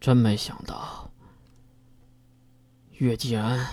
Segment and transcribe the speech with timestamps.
[0.00, 1.10] 真没想到，
[2.92, 3.66] 月竟然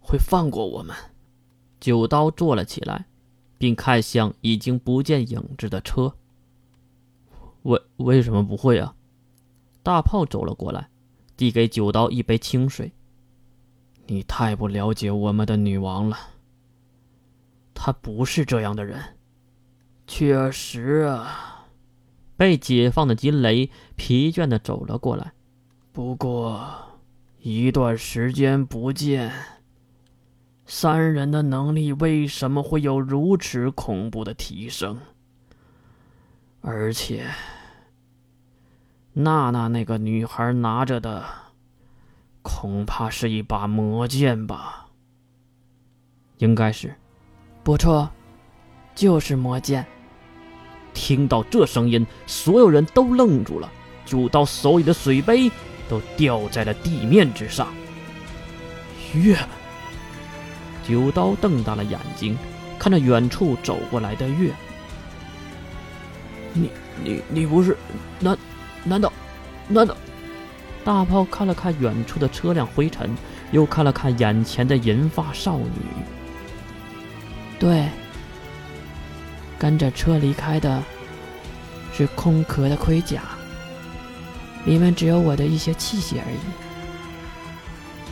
[0.00, 0.96] 会放过我们。
[1.78, 3.04] 九刀坐了起来，
[3.58, 6.16] 并看向已经不见影子的车。
[7.64, 8.94] 为为什么不会啊？
[9.82, 10.88] 大炮走了过来，
[11.36, 12.90] 递给九刀一杯清水。
[14.06, 16.16] 你太不了解我们的女王了。
[17.74, 19.18] 她不是这样的人。
[20.06, 21.55] 确实啊。
[22.36, 25.32] 被解放的金雷疲倦的走了过来。
[25.92, 26.62] 不过，
[27.40, 29.32] 一段时间不见，
[30.66, 34.98] 三人的能力为什么会有如此恐怖的提升？
[36.60, 37.26] 而且，
[39.14, 41.24] 娜娜那个女孩拿着的，
[42.42, 44.88] 恐怕是一把魔剑吧？
[46.38, 46.94] 应该是，
[47.62, 48.10] 不错，
[48.94, 49.86] 就是魔剑。
[50.96, 53.70] 听到这声音，所有人都愣住了，
[54.06, 55.50] 九刀手里的水杯
[55.90, 57.68] 都掉在了地面之上。
[59.14, 59.38] 月，
[60.82, 62.36] 九刀瞪大了眼睛，
[62.78, 64.50] 看着远处走过来的月。
[66.54, 66.70] 你、
[67.04, 67.76] 你、你不是？
[68.18, 68.36] 难、
[68.82, 69.12] 难道、
[69.68, 69.94] 难道？
[70.82, 73.14] 大炮看了看远处的车辆灰尘，
[73.50, 75.68] 又看了看眼前的银发少女。
[77.58, 77.86] 对。
[79.58, 80.82] 跟着车离开的
[81.92, 83.22] 是空壳的盔甲，
[84.64, 86.38] 里面只有我的一些器械而已。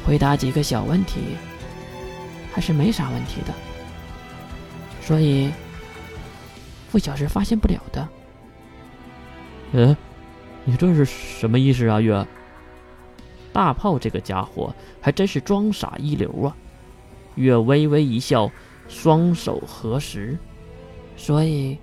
[0.07, 1.21] 回答几个小问题，
[2.53, 3.53] 还是没啥问题的，
[5.01, 5.51] 所以
[6.91, 8.09] 傅小是发现不了的。
[9.73, 9.97] 嗯，
[10.65, 12.27] 你这是什么意思啊，月？
[13.53, 16.57] 大炮这个家伙还真是装傻一流啊！
[17.37, 18.51] 月微微一笑，
[18.89, 20.37] 双手合十。
[21.17, 21.79] 所以，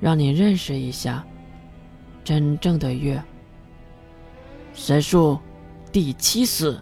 [0.00, 1.24] 让你认识一下
[2.24, 3.22] 真正的月。
[4.72, 5.38] 神术
[5.92, 6.80] 第七式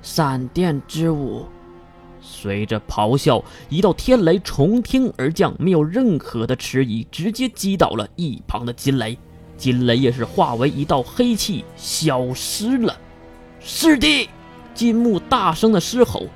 [0.00, 1.44] 闪电之舞，
[2.20, 9.18] 随着咆哮，一道天雷从天而降，没有任何的迟疑，直接击倒了一旁的金雷。
[9.56, 12.96] 金雷也是化为一道黑气消失了。
[13.60, 14.28] 师弟，
[14.74, 16.26] 金木大声的嘶吼：“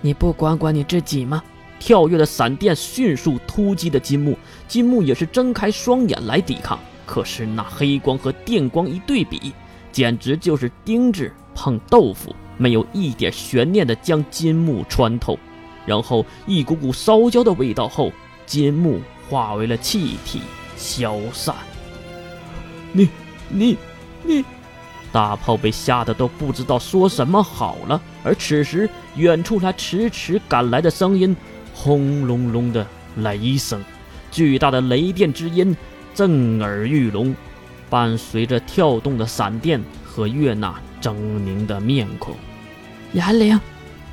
[0.00, 1.42] 你不管管你自己吗？”
[1.78, 6.78] 跳跃的闪电迅速突击的金木，金木也是睁开双眼来抵抗。
[7.06, 9.52] 可是那黑光和电光一对比，
[9.90, 15.38] 简直就是钉子碰豆腐，没有一点悬念的将金木穿透。
[15.86, 18.12] 然后一股股烧焦的味道后，
[18.44, 19.00] 金木
[19.30, 20.42] 化为了气体
[20.76, 21.54] 消散。
[22.92, 23.08] 你、
[23.48, 23.78] 你、
[24.22, 24.44] 你！
[25.10, 27.98] 大炮被吓得都不知道说什么好了。
[28.22, 31.34] 而此时，远处来迟迟赶来的声音。
[31.80, 32.84] 轰隆隆的
[33.18, 33.80] 雷声，
[34.32, 35.76] 巨大的雷电之音
[36.12, 37.32] 震耳欲聋，
[37.88, 42.34] 伴随着跳动的闪电和月娜狰狞的面孔。
[43.12, 43.58] 严灵，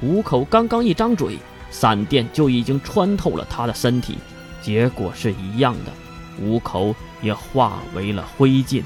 [0.03, 1.39] 五口刚刚一张嘴，
[1.71, 4.19] 闪电就已经穿透了他的身体，
[4.61, 5.91] 结果是一样的，
[6.39, 8.83] 五口也化为了灰烬。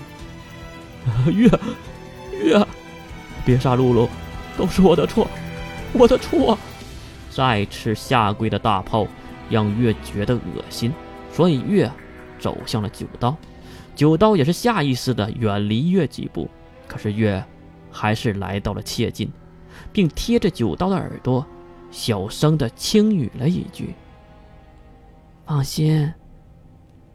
[1.33, 1.51] 月，
[2.41, 2.65] 月，
[3.43, 4.09] 别杀露露，
[4.57, 5.27] 都是我的错，
[5.91, 6.57] 我的错。
[7.29, 9.07] 再次下跪的大炮
[9.49, 10.91] 让月觉得恶心，
[11.31, 11.89] 所以月
[12.39, 13.35] 走向了九刀。
[13.95, 16.49] 九刀也是下意识的远离月几步，
[16.87, 17.43] 可是月
[17.91, 19.29] 还是来到了切近，
[19.91, 21.45] 并贴着九刀的耳朵
[21.91, 23.93] 小声的轻语了一句
[25.45, 26.13] ：“放心，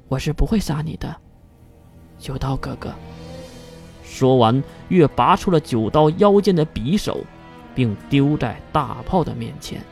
[0.08, 1.16] 我是不会杀你的，
[2.18, 2.92] 九刀哥哥。”
[4.04, 7.24] 说完，月拔出了九刀腰间的匕首，
[7.74, 9.82] 并丢在大炮的面前。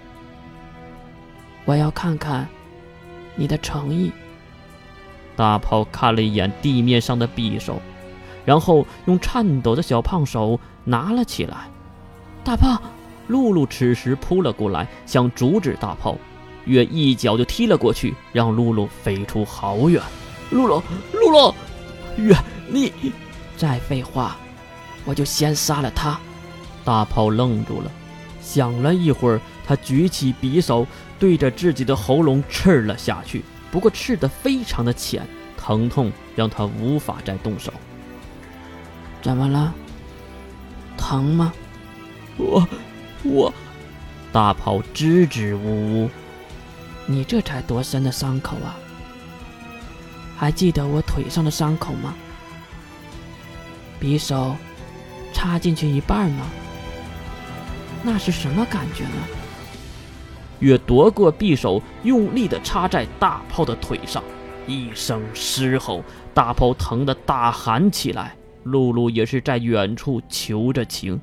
[1.65, 2.47] 我要看看
[3.37, 4.13] 你的诚意。
[5.35, 7.81] 大炮看了一眼地面上的匕首，
[8.45, 11.69] 然后用颤抖的小胖手拿了起来。
[12.45, 12.81] 大炮，
[13.29, 16.17] 露露此时扑了过来，想阻止大炮，
[16.65, 20.03] 月一脚就踢了过去，让露露飞出好远。
[20.51, 21.55] 露露，露露，
[22.17, 22.37] 月，
[22.69, 22.93] 你
[23.57, 24.37] 再废话，
[25.07, 26.19] 我就先杀了他。
[26.85, 27.91] 大炮愣住了，
[28.43, 30.87] 想了一会儿，他举起匕首。
[31.19, 35.25] 对着自己的喉咙刺了下去，不过刺得非常的浅，
[35.57, 37.73] 疼痛让他无法再动手。
[39.23, 39.73] 怎么了？
[40.97, 41.53] 疼吗？
[42.37, 42.67] 我，
[43.23, 43.55] 我，
[44.33, 46.11] 大炮支支吾吾。
[47.07, 48.75] 你这才多深的伤口啊？
[50.37, 52.17] 还记得我腿上的伤口吗？
[54.01, 54.57] 匕首
[55.33, 56.45] 插进去一半呢，
[58.03, 59.15] 那是什么感觉呢？
[60.61, 64.23] 月夺过匕首，用力地插在大炮的腿上，
[64.67, 68.37] 一声嘶吼，大炮疼得大喊起来。
[68.65, 71.21] 露露也是在远处求着情。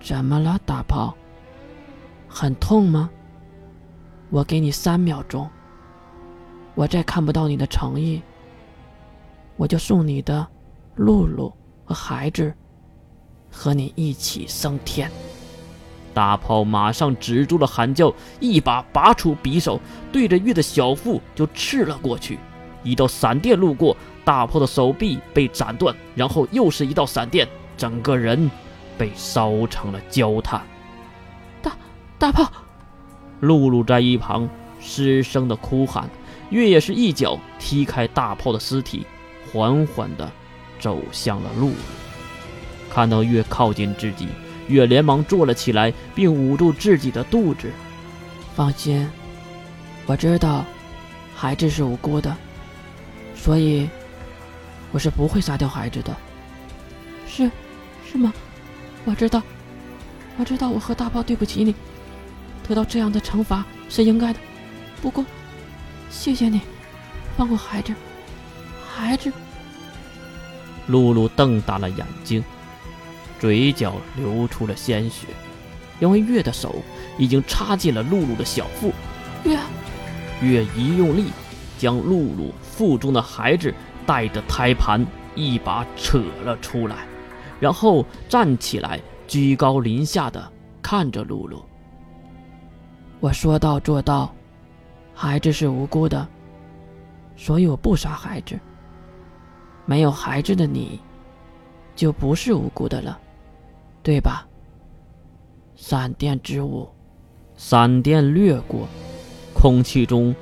[0.00, 1.16] 怎么了，大炮？
[2.28, 3.08] 很痛吗？
[4.28, 5.48] 我给你三秒钟。
[6.74, 8.20] 我再看不到你的诚意，
[9.56, 10.44] 我就送你的
[10.96, 11.52] 露露
[11.84, 12.52] 和孩子
[13.48, 15.08] 和你一起升天。
[16.14, 19.80] 大炮马上止住了喊叫，一把拔出匕首，
[20.10, 22.38] 对着月的小腹就刺了过去。
[22.82, 28.50] 一道闪电路过，大炮的手臂被斩断，然后又是一道闪电，整个人
[28.98, 30.60] 被烧成了焦炭。
[31.62, 31.72] 大
[32.18, 32.50] 大炮，
[33.40, 34.48] 露露在一旁
[34.80, 36.10] 失声的哭喊。
[36.50, 39.06] 月也是一脚踢开大炮的尸体，
[39.50, 40.30] 缓缓的
[40.78, 41.74] 走向了露露。
[42.90, 44.28] 看到月靠近自己，
[44.68, 47.70] 月连忙坐了起来，并捂住自己的肚子。
[48.54, 49.08] 放心，
[50.06, 50.64] 我知道
[51.34, 52.36] 孩子是无辜的，
[53.34, 53.88] 所以
[54.90, 56.16] 我是不会杀掉孩子的。
[57.26, 57.50] 是，
[58.10, 58.32] 是吗？
[59.04, 59.42] 我知道，
[60.36, 61.74] 我知道，我和大炮对不起你，
[62.68, 64.38] 得到这样的惩罚是应该的。
[65.00, 65.24] 不过。
[66.10, 66.60] 谢谢你，
[67.38, 67.94] 放过孩子，
[68.86, 69.32] 孩子。
[70.88, 72.44] 露露瞪大了眼睛，
[73.42, 75.26] 嘴角流出了鲜血，
[75.98, 76.76] 因为月的手
[77.18, 78.92] 已经插进了露露的小腹。
[79.42, 79.58] 月，
[80.40, 81.32] 月一用力，
[81.76, 83.74] 将露露腹中的孩子
[84.06, 85.04] 带着胎盘
[85.34, 86.98] 一把扯了出来，
[87.58, 91.64] 然后站起来，居高临下的看着露露。
[93.18, 94.32] 我说到做到。
[95.12, 96.28] 孩子是无辜的，
[97.36, 98.56] 所以我不杀孩子。
[99.84, 101.00] 没有孩子的你，
[101.96, 103.18] 就不是无辜的了，
[104.02, 104.46] 对吧？
[105.76, 106.88] 闪电之物，
[107.56, 108.88] 闪电掠过，
[109.54, 110.34] 空气中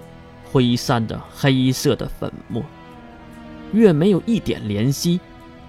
[0.51, 2.63] 挥散着黑色的粉末。
[3.73, 5.21] 月没有一点怜惜，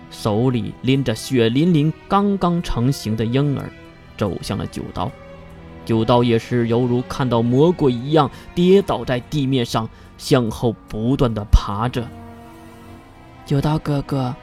[0.10, 3.70] 手里拎着血淋淋、刚刚成型的婴儿，
[4.18, 5.12] 走向了九刀。
[5.86, 12.08] 九刀也是犹如看到魔鬼一样，跌倒在地面上，向后不断的爬着。
[13.46, 14.34] 九刀哥哥，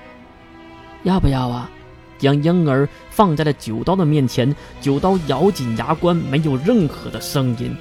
[1.02, 1.70] 要不要啊？
[2.18, 7.76] 将婴儿放在了九刀的面前，九刀咬紧牙关，没有任何的声音，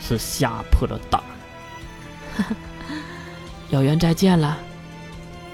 [0.00, 1.20] 是吓破了胆。
[3.70, 4.58] 有缘再见了，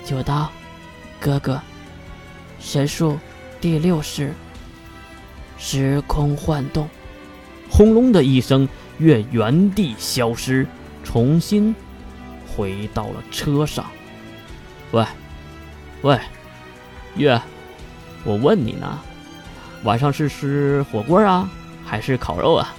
[0.04, 0.50] 九刀
[1.20, 1.60] 哥哥。
[2.60, 3.18] 神术
[3.60, 4.32] 第六式：
[5.58, 6.88] 时空幻动。
[7.70, 10.66] 轰隆的一声，月原地消失，
[11.02, 11.74] 重新
[12.46, 13.84] 回到了车上。
[14.92, 15.04] 喂，
[16.02, 16.18] 喂，
[17.16, 17.40] 月，
[18.24, 18.98] 我问你呢，
[19.84, 21.48] 晚上是吃火锅啊，
[21.84, 22.74] 还是烤肉啊？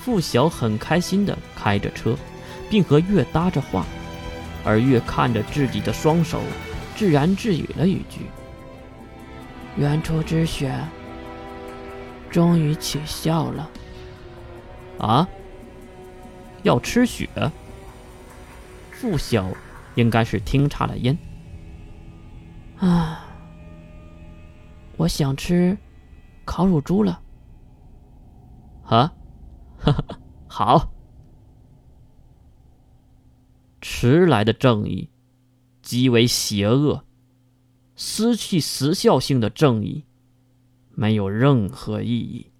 [0.00, 2.16] 付晓很开心的开着车，
[2.68, 3.86] 并和月搭着话，
[4.64, 6.40] 而月看着自己的双手，
[6.96, 8.26] 自言自语了一句
[9.78, 10.74] ：“原初之雪。”
[12.30, 13.70] 终于起效了，
[14.98, 15.28] 啊！
[16.64, 17.28] 要吃雪？
[18.90, 19.46] 付晓
[19.94, 21.16] 应该是听差了音。
[22.80, 23.24] 啊！
[24.96, 25.76] 我想吃
[26.44, 27.20] 烤乳猪了。
[28.84, 29.12] 啊！
[29.78, 30.90] 哈哈， 好。
[33.80, 35.10] 迟来的正义
[35.82, 37.04] 极为邪恶，
[37.96, 40.04] 失去时效性的正义。
[40.96, 42.52] 没有任何意义。